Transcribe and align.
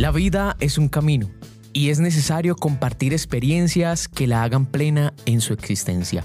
La 0.00 0.12
vida 0.12 0.56
es 0.60 0.78
un 0.78 0.88
camino 0.88 1.28
y 1.74 1.90
es 1.90 2.00
necesario 2.00 2.56
compartir 2.56 3.12
experiencias 3.12 4.08
que 4.08 4.26
la 4.26 4.42
hagan 4.42 4.64
plena 4.64 5.12
en 5.26 5.42
su 5.42 5.52
existencia. 5.52 6.24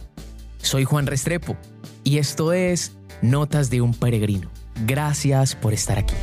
Soy 0.59 0.85
Juan 0.85 1.07
Restrepo 1.07 1.57
y 2.05 2.19
esto 2.19 2.53
es 2.53 2.93
Notas 3.21 3.69
de 3.69 3.81
un 3.81 3.93
Peregrino. 3.93 4.49
Gracias 4.85 5.55
por 5.55 5.73
estar 5.73 5.97
aquí. 5.97 6.15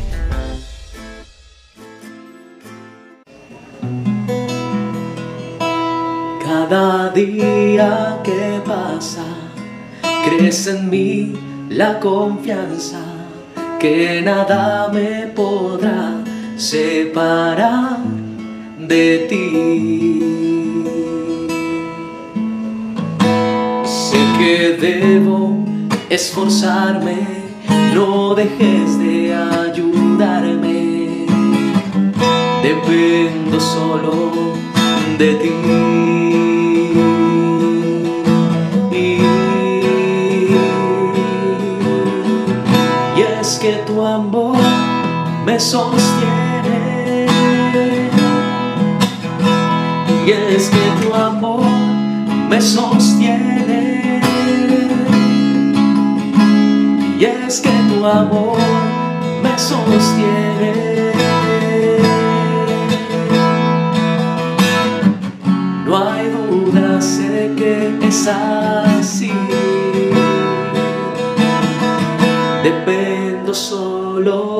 Cada 6.42 7.10
día 7.10 8.18
que 8.24 8.62
pasa, 8.64 9.26
crece 10.24 10.70
en 10.70 10.88
mí 10.88 11.34
la 11.68 12.00
confianza 12.00 13.04
que 13.78 14.22
nada 14.22 14.88
me 14.88 15.26
podrá 15.26 15.51
separar 16.72 17.98
de 18.78 19.26
ti. 19.28 20.22
Sé 23.84 24.20
que 24.38 24.78
debo 24.80 25.66
esforzarme, 26.08 27.18
no 27.94 28.34
dejes 28.34 28.98
de 28.98 29.34
ayudarme. 29.34 31.26
Dependo 32.62 33.60
solo 33.60 34.14
de 35.18 35.30
ti. 35.42 35.52
Y 43.16 43.20
es 43.20 43.58
que 43.58 43.72
tu 43.86 44.02
amor 44.02 44.56
me 45.44 45.60
sostiene. 45.60 46.31
Y 50.24 50.30
es 50.30 50.70
que 50.70 51.04
tu 51.04 51.12
amor 51.12 51.64
me 52.48 52.60
sostiene. 52.60 54.20
Y 57.18 57.24
es 57.24 57.60
que 57.60 57.70
tu 57.88 58.06
amor 58.06 58.58
me 59.42 59.58
sostiene. 59.58 61.12
No 65.86 65.98
hay 65.98 66.28
duda, 66.30 67.00
sé 67.00 67.52
que 67.56 67.98
es 68.06 68.28
así. 68.28 69.32
Dependo 72.62 73.52
solo 73.52 74.51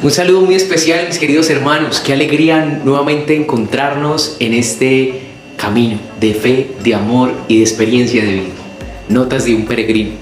Un 0.00 0.12
saludo 0.12 0.42
muy 0.42 0.54
especial, 0.54 1.08
mis 1.08 1.18
queridos 1.18 1.50
hermanos. 1.50 1.98
Qué 1.98 2.12
alegría 2.12 2.64
nuevamente 2.84 3.34
encontrarnos 3.34 4.36
en 4.38 4.54
este 4.54 5.22
camino 5.56 5.98
de 6.20 6.34
fe, 6.34 6.70
de 6.84 6.94
amor 6.94 7.32
y 7.48 7.56
de 7.56 7.62
experiencia 7.62 8.22
de 8.22 8.34
vida. 8.34 8.54
Notas 9.08 9.44
de 9.44 9.56
un 9.56 9.66
peregrino. 9.66 10.12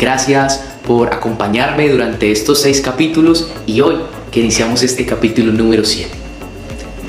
Gracias 0.00 0.64
por 0.84 1.14
acompañarme 1.14 1.88
durante 1.88 2.32
estos 2.32 2.60
seis 2.60 2.80
capítulos 2.80 3.48
y 3.68 3.80
hoy 3.82 3.98
que 4.32 4.40
iniciamos 4.40 4.82
este 4.82 5.06
capítulo 5.06 5.52
número 5.52 5.84
7, 5.84 6.10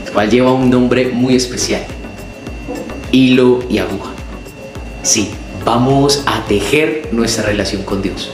el 0.06 0.12
cual 0.12 0.30
lleva 0.30 0.54
un 0.54 0.70
nombre 0.70 1.08
muy 1.08 1.36
especial. 1.36 1.82
Hilo 3.12 3.64
y 3.68 3.80
aguja. 3.80 4.12
Sí, 5.02 5.32
vamos 5.66 6.22
a 6.28 6.46
tejer 6.46 7.10
nuestra 7.14 7.48
relación 7.48 7.82
con 7.82 8.04
Dios. 8.04 8.32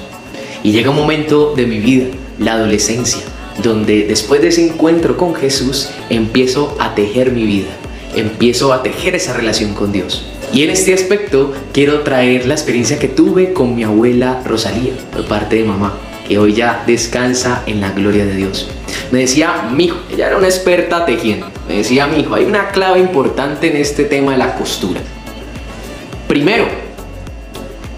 Y 0.62 0.74
llega 0.74 0.90
un 0.90 0.98
momento 0.98 1.54
de 1.56 1.66
mi 1.66 1.80
vida, 1.80 2.08
la 2.38 2.54
adolescencia, 2.54 3.22
donde 3.64 4.06
después 4.06 4.42
de 4.42 4.50
ese 4.50 4.66
encuentro 4.66 5.18
con 5.18 5.36
Jesús 5.36 5.90
empiezo 6.10 6.76
a 6.80 6.96
tejer 6.96 7.32
mi 7.32 7.46
vida, 7.46 7.70
empiezo 8.16 8.74
a 8.74 8.84
tejer 8.84 9.16
esa 9.16 9.34
relación 9.34 9.74
con 9.74 9.92
Dios. 9.92 10.26
Y 10.54 10.64
en 10.64 10.70
este 10.70 10.94
aspecto 10.94 11.54
quiero 11.74 12.02
traer 12.02 12.46
la 12.46 12.54
experiencia 12.54 13.00
que 13.00 13.08
tuve 13.08 13.54
con 13.54 13.76
mi 13.76 13.84
abuela 13.84 14.42
Rosalía, 14.46 14.94
por 15.12 15.26
parte 15.26 15.58
de 15.58 15.66
mamá, 15.66 15.98
que 16.28 16.38
hoy 16.38 16.54
ya 16.54 16.84
descansa 16.86 17.64
en 17.66 17.82
la 17.82 17.92
gloria 17.92 18.26
de 18.26 18.36
Dios. 18.36 18.70
Me 19.12 19.20
decía, 19.20 19.70
mi 19.74 19.86
hijo, 19.86 19.98
ella 20.12 20.28
era 20.28 20.38
una 20.38 20.48
experta 20.48 21.06
tejiendo, 21.06 21.48
me 21.68 21.78
decía, 21.78 22.08
mi 22.08 22.26
hay 22.34 22.46
una 22.46 22.70
clave 22.70 23.00
importante 23.00 23.70
en 23.70 23.78
este 23.78 24.06
tema 24.06 24.34
de 24.34 24.38
la 24.38 24.56
costura. 24.56 25.02
Primero, 26.28 26.66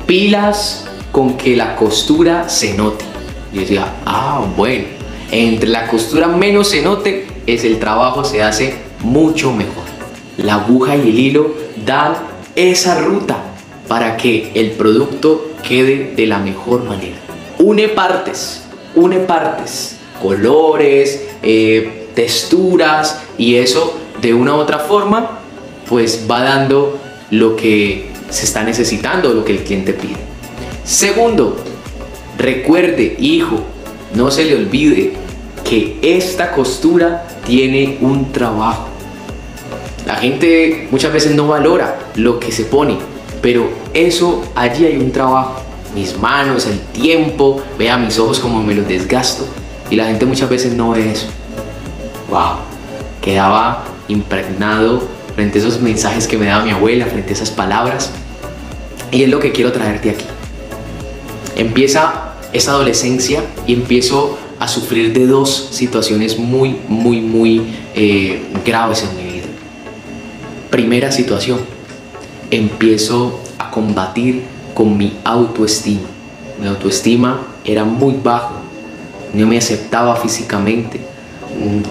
pilas 0.06 0.86
con 1.12 1.38
que 1.38 1.56
la 1.56 1.76
costura 1.76 2.50
se 2.50 2.76
note. 2.76 3.06
Yo 3.54 3.62
decía, 3.62 3.94
ah, 4.06 4.46
bueno, 4.56 4.99
entre 5.32 5.70
la 5.70 5.88
costura 5.88 6.28
menos 6.28 6.70
se 6.70 6.82
note, 6.82 7.28
es 7.46 7.64
el 7.64 7.80
trabajo 7.80 8.24
se 8.24 8.42
hace 8.42 8.76
mucho 9.02 9.52
mejor. 9.52 9.84
La 10.38 10.56
aguja 10.56 10.96
y 10.96 11.02
el 11.02 11.20
hilo 11.20 11.56
dan 11.86 12.16
esa 12.56 13.02
ruta 13.02 13.38
para 13.88 14.18
que 14.18 14.52
el 14.56 14.72
producto 14.72 15.52
quede 15.68 16.14
de 16.16 16.26
la 16.26 16.40
mejor 16.40 16.84
manera. 16.84 17.18
Une 17.58 17.90
partes, 17.90 18.64
une 18.96 19.20
partes, 19.20 19.98
colores, 20.22 21.28
eh, 21.42 22.08
texturas 22.16 23.22
y 23.38 23.56
eso 23.56 23.98
de 24.22 24.34
una 24.34 24.56
u 24.56 24.58
otra 24.58 24.80
forma 24.80 25.40
pues 25.88 26.26
va 26.30 26.42
dando 26.42 27.00
lo 27.32 27.56
que 27.56 28.10
se 28.30 28.46
está 28.46 28.64
necesitando, 28.64 29.34
lo 29.34 29.44
que 29.44 29.54
el 29.54 29.64
cliente 29.64 29.94
pide. 29.94 30.18
Segundo, 30.84 31.58
recuerde, 32.38 33.16
hijo, 33.20 33.64
no 34.16 34.32
se 34.32 34.46
le 34.46 34.56
olvide 34.56 35.14
que 35.64 36.00
esta 36.02 36.52
costura 36.52 37.28
tiene 37.46 37.98
un 38.02 38.32
trabajo. 38.32 38.88
La 40.06 40.16
gente 40.16 40.88
muchas 40.92 41.14
veces 41.14 41.36
no 41.36 41.48
valora 41.48 42.00
lo 42.16 42.40
que 42.40 42.52
se 42.52 42.64
pone, 42.64 42.98
pero 43.42 43.70
eso 43.94 44.44
allí 44.56 44.86
hay 44.86 44.98
un 44.98 45.12
trabajo. 45.12 45.62
Mis 45.94 46.18
manos, 46.18 46.66
el 46.66 46.80
tiempo, 46.80 47.62
vea 47.78 47.98
mis 47.98 48.18
ojos 48.20 48.40
como 48.40 48.64
me 48.64 48.76
los 48.76 48.88
desgasto. 48.88 49.46
Y 49.90 49.96
la 49.96 50.06
gente 50.06 50.26
muchas 50.26 50.50
veces 50.50 50.74
no 50.74 50.92
ve 50.92 51.12
eso. 51.12 51.28
Wow, 52.30 52.58
quedaba 53.22 53.84
impregnado 54.08 55.02
frente 55.36 55.60
a 55.60 55.62
esos 55.62 55.80
mensajes 55.80 56.28
que 56.28 56.38
me 56.38 56.46
daba 56.46 56.64
mi 56.64 56.72
abuela, 56.72 57.06
frente 57.06 57.32
a 57.32 57.34
esas 57.34 57.50
palabras. 57.50 58.12
Y 59.12 59.24
es 59.24 59.30
lo 59.30 59.40
que 59.40 59.52
quiero 59.52 59.72
traerte 59.72 60.12
aquí. 60.12 60.26
Empieza 61.56 62.29
esa 62.54 62.72
adolescencia 62.72 63.44
y 63.68 63.74
empiezo 63.74 64.38
a 64.60 64.68
sufrir 64.68 65.14
de 65.14 65.28
dos 65.28 65.70
situaciones 65.72 66.38
muy, 66.38 66.76
muy, 66.88 67.22
muy 67.22 67.62
eh, 67.96 68.42
graves 68.66 69.04
en 69.04 69.18
mi 69.18 69.32
vida. 69.32 69.46
Primera 70.70 71.12
situación, 71.12 71.60
empiezo 72.52 73.40
a 73.58 73.72
combatir 73.72 74.44
con 74.74 74.98
mi 74.98 75.14
autoestima. 75.24 76.08
Mi 76.62 76.68
autoestima 76.68 77.42
era 77.64 77.86
muy 77.86 78.16
bajo, 78.22 78.56
no 79.34 79.48
me 79.48 79.58
aceptaba 79.58 80.16
físicamente, 80.16 81.00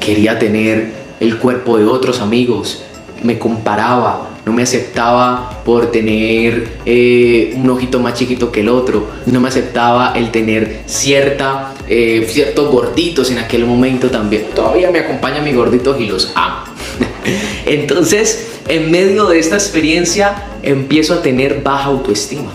quería 0.01 0.39
tener 0.39 0.93
el 1.21 1.39
cuerpo 1.39 1.79
de 1.79 1.87
otros 1.87 2.21
amigos, 2.21 2.83
me 3.23 3.39
comparaba, 3.39 4.29
no 4.49 4.55
me 4.55 4.63
aceptaba 4.63 5.63
por 5.63 5.93
tener 5.93 6.69
eh, 6.87 7.53
un 7.55 7.69
ojito 7.69 8.01
más 8.01 8.15
chiquito 8.15 8.51
que 8.51 8.61
el 8.61 8.71
otro, 8.71 9.07
no 9.27 9.41
me 9.41 9.49
aceptaba 9.49 10.15
el 10.17 10.31
tener 10.31 10.85
cierta, 10.87 11.75
eh, 11.87 12.27
ciertos 12.31 12.73
gorditos 12.73 13.31
en 13.31 13.39
aquel 13.39 13.67
momento 13.67 14.09
también. 14.11 14.47
Todavía 14.55 14.91
me 14.91 15.01
acompañan 15.01 15.45
mis 15.45 15.55
gorditos 15.55 16.01
y 16.01 16.07
los 16.07 16.33
amo. 16.35 16.65
Entonces, 17.67 18.61
en 18.69 18.91
medio 18.91 19.27
de 19.27 19.39
esta 19.39 19.57
experiencia, 19.57 20.45
empiezo 20.63 21.13
a 21.13 21.21
tener 21.21 21.61
baja 21.63 21.85
autoestima. 21.85 22.51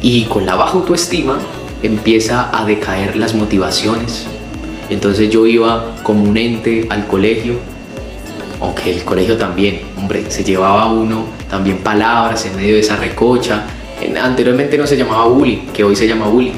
Y 0.00 0.24
con 0.24 0.46
la 0.46 0.54
baja 0.54 0.72
autoestima 0.72 1.38
empieza 1.82 2.48
a 2.58 2.64
decaer 2.64 3.14
las 3.16 3.34
motivaciones. 3.34 4.26
Entonces 4.88 5.28
yo 5.28 5.46
iba 5.46 5.96
como 6.02 6.24
un 6.24 6.38
al 6.88 7.06
colegio, 7.06 7.56
aunque 8.60 8.90
el 8.92 9.04
colegio 9.04 9.36
también, 9.36 9.80
hombre, 9.96 10.24
se 10.30 10.42
llevaba 10.44 10.86
uno 10.92 11.24
también 11.48 11.78
palabras 11.78 12.44
en 12.46 12.56
medio 12.56 12.74
de 12.74 12.80
esa 12.80 12.96
recocha. 12.96 13.64
En- 14.00 14.16
anteriormente 14.16 14.76
no 14.78 14.86
se 14.86 14.96
llamaba 14.96 15.24
bullying, 15.26 15.66
que 15.72 15.84
hoy 15.84 15.96
se 15.96 16.06
llama 16.06 16.26
bullying. 16.26 16.52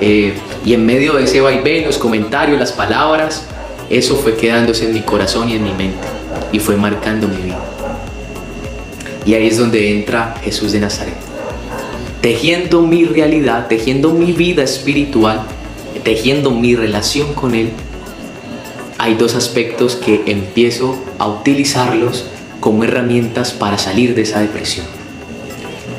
Eh, 0.00 0.34
y 0.64 0.74
en 0.74 0.84
medio 0.84 1.14
de 1.14 1.24
ese 1.24 1.40
vaivén, 1.40 1.84
los 1.84 1.98
comentarios, 1.98 2.58
las 2.58 2.72
palabras, 2.72 3.44
eso 3.90 4.16
fue 4.16 4.36
quedándose 4.36 4.86
en 4.86 4.94
mi 4.94 5.00
corazón 5.00 5.48
y 5.48 5.54
en 5.54 5.64
mi 5.64 5.72
mente. 5.72 6.06
Y 6.52 6.58
fue 6.58 6.76
marcando 6.76 7.28
mi 7.28 7.36
vida. 7.36 7.58
Y 9.26 9.34
ahí 9.34 9.46
es 9.46 9.58
donde 9.58 9.98
entra 9.98 10.34
Jesús 10.42 10.72
de 10.72 10.80
Nazaret. 10.80 11.14
Tejiendo 12.20 12.82
mi 12.82 13.04
realidad, 13.04 13.66
tejiendo 13.68 14.10
mi 14.10 14.32
vida 14.32 14.62
espiritual, 14.62 15.42
tejiendo 16.02 16.50
mi 16.50 16.74
relación 16.74 17.32
con 17.34 17.54
Él, 17.54 17.70
hay 19.04 19.16
dos 19.16 19.34
aspectos 19.34 19.96
que 19.96 20.22
empiezo 20.24 20.96
a 21.18 21.28
utilizarlos 21.28 22.24
como 22.58 22.84
herramientas 22.84 23.52
para 23.52 23.76
salir 23.76 24.14
de 24.14 24.22
esa 24.22 24.40
depresión. 24.40 24.86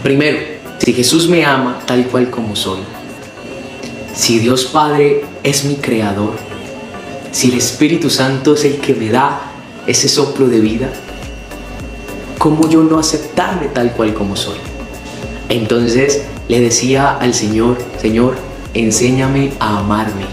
Primero, 0.01 0.39
si 0.79 0.91
Jesús 0.91 1.29
me 1.29 1.45
ama 1.45 1.81
tal 1.85 2.07
cual 2.07 2.31
como 2.31 2.55
soy, 2.55 2.79
si 4.15 4.39
Dios 4.39 4.65
Padre 4.65 5.21
es 5.43 5.65
mi 5.65 5.75
creador, 5.75 6.33
si 7.31 7.49
el 7.49 7.59
Espíritu 7.59 8.09
Santo 8.09 8.55
es 8.55 8.65
el 8.65 8.77
que 8.77 8.95
me 8.95 9.11
da 9.11 9.39
ese 9.85 10.09
soplo 10.09 10.47
de 10.47 10.59
vida, 10.59 10.89
¿cómo 12.39 12.67
yo 12.67 12.81
no 12.81 12.97
aceptarme 12.97 13.67
tal 13.67 13.91
cual 13.91 14.15
como 14.15 14.35
soy? 14.35 14.57
Entonces 15.49 16.23
le 16.47 16.59
decía 16.59 17.15
al 17.19 17.35
Señor, 17.35 17.77
Señor, 18.01 18.35
enséñame 18.73 19.51
a 19.59 19.77
amarme, 19.77 20.25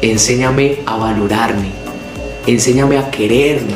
enséñame 0.00 0.78
a 0.86 0.96
valorarme, 0.96 1.77
enséñame 2.48 2.98
a 2.98 3.10
quererme. 3.10 3.74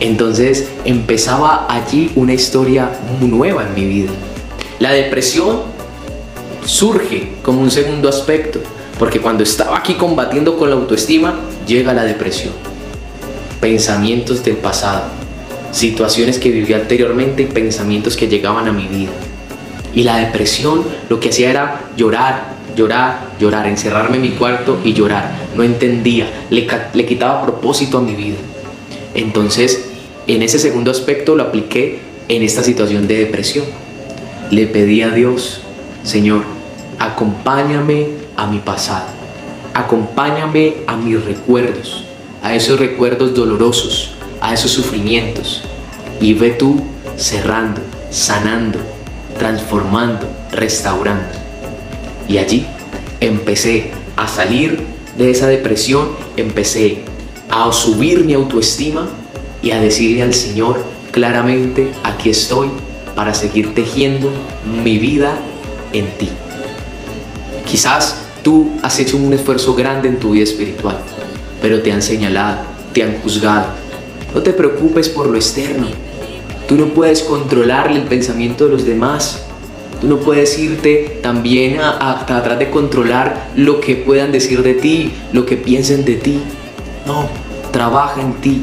Entonces 0.00 0.68
empezaba 0.84 1.66
allí 1.68 2.12
una 2.14 2.34
historia 2.34 2.90
nueva 3.20 3.64
en 3.66 3.74
mi 3.74 3.84
vida. 3.86 4.10
La 4.78 4.92
depresión 4.92 5.62
surge 6.64 7.32
como 7.42 7.62
un 7.62 7.70
segundo 7.70 8.08
aspecto, 8.08 8.60
porque 8.98 9.20
cuando 9.20 9.42
estaba 9.42 9.78
aquí 9.78 9.94
combatiendo 9.94 10.56
con 10.56 10.70
la 10.70 10.76
autoestima, 10.76 11.40
llega 11.66 11.94
la 11.94 12.04
depresión. 12.04 12.52
Pensamientos 13.60 14.44
del 14.44 14.56
pasado, 14.56 15.04
situaciones 15.72 16.38
que 16.38 16.50
viví 16.50 16.74
anteriormente 16.74 17.42
y 17.42 17.46
pensamientos 17.46 18.16
que 18.16 18.28
llegaban 18.28 18.68
a 18.68 18.72
mi 18.72 18.86
vida. 18.86 19.12
Y 19.94 20.02
la 20.02 20.18
depresión 20.18 20.84
lo 21.08 21.18
que 21.20 21.30
hacía 21.30 21.50
era 21.50 21.80
llorar, 21.96 22.55
llorar, 22.76 23.32
llorar, 23.40 23.66
encerrarme 23.66 24.16
en 24.16 24.22
mi 24.22 24.30
cuarto 24.30 24.78
y 24.84 24.92
llorar. 24.92 25.32
No 25.56 25.62
entendía, 25.62 26.30
le, 26.50 26.68
le 26.92 27.06
quitaba 27.06 27.42
propósito 27.42 27.98
a 27.98 28.02
mi 28.02 28.14
vida. 28.14 28.36
Entonces, 29.14 29.88
en 30.26 30.42
ese 30.42 30.58
segundo 30.58 30.90
aspecto 30.90 31.34
lo 31.34 31.44
apliqué 31.44 32.00
en 32.28 32.42
esta 32.42 32.62
situación 32.62 33.08
de 33.08 33.18
depresión. 33.18 33.64
Le 34.50 34.66
pedí 34.66 35.02
a 35.02 35.10
Dios, 35.10 35.62
Señor, 36.04 36.42
acompáñame 36.98 38.08
a 38.36 38.46
mi 38.46 38.58
pasado, 38.58 39.06
acompáñame 39.74 40.74
a 40.86 40.96
mis 40.96 41.24
recuerdos, 41.24 42.04
a 42.42 42.54
esos 42.54 42.78
recuerdos 42.78 43.34
dolorosos, 43.34 44.12
a 44.40 44.52
esos 44.52 44.70
sufrimientos. 44.70 45.62
Y 46.20 46.34
ve 46.34 46.50
tú 46.50 46.82
cerrando, 47.16 47.80
sanando, 48.10 48.78
transformando, 49.38 50.28
restaurando. 50.52 51.45
Y 52.28 52.38
allí 52.38 52.66
empecé 53.20 53.90
a 54.16 54.28
salir 54.28 54.80
de 55.16 55.30
esa 55.30 55.46
depresión, 55.46 56.10
empecé 56.36 56.98
a 57.48 57.72
subir 57.72 58.24
mi 58.24 58.34
autoestima 58.34 59.08
y 59.62 59.70
a 59.70 59.80
decirle 59.80 60.22
al 60.22 60.34
Señor 60.34 60.84
claramente, 61.12 61.90
aquí 62.02 62.30
estoy 62.30 62.68
para 63.14 63.32
seguir 63.32 63.74
tejiendo 63.74 64.30
mi 64.84 64.98
vida 64.98 65.38
en 65.92 66.06
ti. 66.18 66.28
Quizás 67.64 68.18
tú 68.42 68.72
has 68.82 68.98
hecho 68.98 69.16
un 69.16 69.32
esfuerzo 69.32 69.74
grande 69.74 70.08
en 70.08 70.18
tu 70.18 70.32
vida 70.32 70.44
espiritual, 70.44 70.98
pero 71.62 71.80
te 71.80 71.90
han 71.90 72.02
señalado, 72.02 72.58
te 72.92 73.02
han 73.02 73.18
juzgado. 73.22 73.68
No 74.34 74.42
te 74.42 74.52
preocupes 74.52 75.08
por 75.08 75.28
lo 75.28 75.36
externo. 75.36 75.86
Tú 76.68 76.76
no 76.76 76.88
puedes 76.88 77.22
controlar 77.22 77.90
el 77.90 78.02
pensamiento 78.02 78.66
de 78.66 78.72
los 78.72 78.84
demás. 78.84 79.45
Tú 80.00 80.08
no 80.08 80.18
puedes 80.18 80.58
irte 80.58 81.18
también 81.22 81.78
a, 81.80 82.24
tratar 82.26 82.58
de 82.58 82.70
controlar 82.70 83.48
lo 83.56 83.80
que 83.80 83.96
puedan 83.96 84.32
decir 84.32 84.62
de 84.62 84.74
ti, 84.74 85.12
lo 85.32 85.46
que 85.46 85.56
piensen 85.56 86.04
de 86.04 86.16
ti. 86.16 86.40
No, 87.06 87.28
trabaja 87.72 88.20
en 88.20 88.34
ti, 88.34 88.62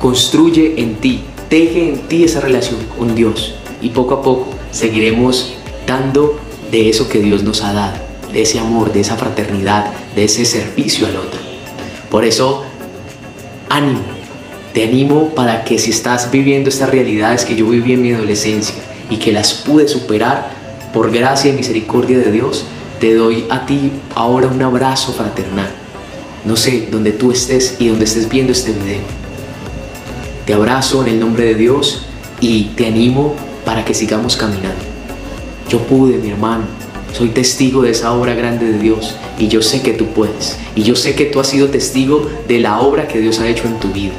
construye 0.00 0.74
en 0.76 0.96
ti, 0.96 1.22
teje 1.48 1.88
en 1.88 1.98
ti 2.08 2.24
esa 2.24 2.40
relación 2.40 2.80
con 2.98 3.14
Dios 3.14 3.54
y 3.80 3.90
poco 3.90 4.14
a 4.14 4.22
poco 4.22 4.48
seguiremos 4.70 5.54
dando 5.86 6.38
de 6.70 6.88
eso 6.88 7.08
que 7.08 7.20
Dios 7.20 7.42
nos 7.42 7.62
ha 7.62 7.72
dado, 7.72 7.96
de 8.32 8.42
ese 8.42 8.58
amor, 8.58 8.92
de 8.92 9.00
esa 9.00 9.16
fraternidad, 9.16 9.86
de 10.14 10.24
ese 10.24 10.44
servicio 10.44 11.06
al 11.06 11.16
otro. 11.16 11.40
Por 12.10 12.24
eso, 12.24 12.64
ánimo, 13.68 14.00
te 14.72 14.84
animo 14.84 15.30
para 15.30 15.64
que 15.64 15.78
si 15.78 15.90
estás 15.90 16.30
viviendo 16.30 16.68
estas 16.68 16.90
realidades 16.90 17.44
que 17.44 17.54
yo 17.54 17.66
viví 17.66 17.92
en 17.92 18.02
mi 18.02 18.12
adolescencia 18.12 18.74
y 19.08 19.18
que 19.18 19.32
las 19.32 19.54
pude 19.54 19.86
superar 19.86 20.63
por 20.94 21.10
gracia 21.10 21.50
y 21.50 21.54
misericordia 21.56 22.18
de 22.18 22.32
Dios, 22.32 22.64
te 23.00 23.14
doy 23.14 23.44
a 23.50 23.66
ti 23.66 23.92
ahora 24.14 24.46
un 24.46 24.62
abrazo 24.62 25.12
fraternal. 25.12 25.68
No 26.46 26.56
sé 26.56 26.88
dónde 26.90 27.12
tú 27.12 27.32
estés 27.32 27.76
y 27.78 27.88
dónde 27.88 28.04
estés 28.04 28.30
viendo 28.30 28.52
este 28.52 28.72
video 28.72 29.24
te 30.44 30.52
abrazo 30.52 31.02
en 31.02 31.08
el 31.08 31.20
nombre 31.20 31.44
de 31.44 31.54
Dios 31.54 32.02
y 32.40 32.64
te 32.76 32.86
animo 32.86 33.34
para 33.64 33.84
que 33.84 33.94
sigamos 33.94 34.36
caminando. 34.36 34.82
Yo 35.70 35.80
pude, 35.80 36.18
mi 36.18 36.30
hermano. 36.30 36.64
Soy 37.14 37.28
testigo 37.28 37.82
de 37.82 37.90
esa 37.90 38.12
obra 38.12 38.34
grande 38.34 38.66
de 38.66 38.78
Dios 38.78 39.14
y 39.38 39.48
yo 39.48 39.62
sé 39.62 39.80
que 39.82 39.92
tú 39.92 40.06
puedes. 40.08 40.58
Y 40.74 40.82
yo 40.82 40.96
sé 40.96 41.14
que 41.14 41.26
tú 41.26 41.40
has 41.40 41.46
sido 41.46 41.68
testigo 41.68 42.28
de 42.46 42.58
la 42.58 42.80
obra 42.80 43.08
que 43.08 43.20
Dios 43.20 43.38
ha 43.38 43.48
hecho 43.48 43.66
en 43.66 43.78
tu 43.78 43.88
vida. 43.88 44.12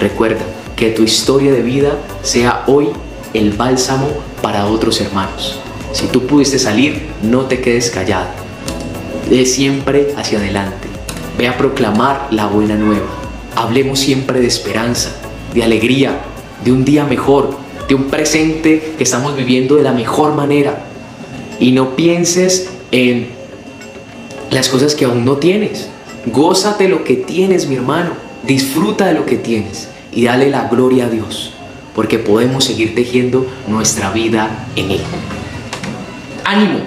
Recuerda 0.00 0.42
que 0.76 0.90
tu 0.90 1.02
historia 1.02 1.52
de 1.52 1.62
vida 1.62 1.98
sea 2.22 2.64
hoy 2.66 2.88
el 3.34 3.50
bálsamo 3.52 4.08
para 4.40 4.66
otros 4.66 5.00
hermanos. 5.00 5.58
Si 5.94 6.08
tú 6.08 6.26
pudiste 6.26 6.58
salir, 6.58 7.02
no 7.22 7.42
te 7.42 7.60
quedes 7.60 7.88
callado. 7.88 8.26
De 9.30 9.46
siempre 9.46 10.12
hacia 10.16 10.38
adelante. 10.38 10.88
Ve 11.38 11.46
a 11.46 11.56
proclamar 11.56 12.26
la 12.32 12.46
buena 12.46 12.74
nueva. 12.74 13.06
Hablemos 13.54 14.00
siempre 14.00 14.40
de 14.40 14.48
esperanza, 14.48 15.14
de 15.54 15.62
alegría, 15.62 16.20
de 16.64 16.72
un 16.72 16.84
día 16.84 17.04
mejor, 17.04 17.56
de 17.88 17.94
un 17.94 18.06
presente 18.06 18.94
que 18.98 19.04
estamos 19.04 19.36
viviendo 19.36 19.76
de 19.76 19.84
la 19.84 19.92
mejor 19.92 20.34
manera. 20.34 20.84
Y 21.60 21.70
no 21.70 21.94
pienses 21.94 22.70
en 22.90 23.28
las 24.50 24.68
cosas 24.68 24.96
que 24.96 25.04
aún 25.04 25.24
no 25.24 25.36
tienes. 25.36 25.88
Gózate 26.26 26.88
lo 26.88 27.04
que 27.04 27.14
tienes, 27.14 27.68
mi 27.68 27.76
hermano. 27.76 28.10
Disfruta 28.42 29.06
de 29.06 29.14
lo 29.14 29.26
que 29.26 29.36
tienes 29.36 29.88
y 30.12 30.24
dale 30.24 30.50
la 30.50 30.66
gloria 30.68 31.06
a 31.06 31.08
Dios, 31.08 31.52
porque 31.94 32.18
podemos 32.18 32.64
seguir 32.64 32.96
tejiendo 32.96 33.46
nuestra 33.68 34.10
vida 34.10 34.66
en 34.74 34.90
Él. 34.90 35.00
Ánimo. 36.44 36.80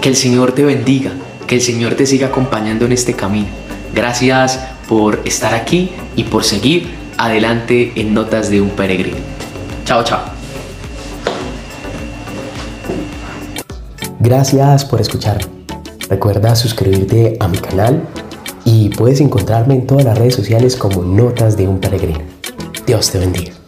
Que 0.00 0.08
el 0.08 0.16
Señor 0.16 0.52
te 0.52 0.64
bendiga, 0.64 1.12
que 1.46 1.56
el 1.56 1.60
Señor 1.60 1.94
te 1.94 2.06
siga 2.06 2.28
acompañando 2.28 2.84
en 2.86 2.92
este 2.92 3.14
camino. 3.14 3.48
Gracias 3.94 4.60
por 4.88 5.20
estar 5.24 5.54
aquí 5.54 5.90
y 6.16 6.24
por 6.24 6.44
seguir 6.44 6.94
adelante 7.18 7.92
en 7.96 8.14
Notas 8.14 8.50
de 8.50 8.60
un 8.60 8.70
Peregrino. 8.70 9.16
Chao, 9.84 10.04
chao. 10.04 10.20
Gracias 14.20 14.84
por 14.84 15.00
escucharme. 15.00 15.44
Recuerda 16.08 16.54
suscribirte 16.54 17.36
a 17.40 17.48
mi 17.48 17.58
canal 17.58 18.06
y 18.64 18.90
puedes 18.90 19.20
encontrarme 19.20 19.74
en 19.74 19.86
todas 19.86 20.04
las 20.04 20.18
redes 20.18 20.34
sociales 20.34 20.76
como 20.76 21.02
Notas 21.02 21.56
de 21.56 21.68
un 21.68 21.80
Peregrino. 21.80 22.20
Dios 22.86 23.10
te 23.10 23.18
bendiga. 23.18 23.63